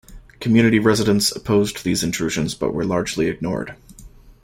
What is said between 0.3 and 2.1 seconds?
Community residents opposed these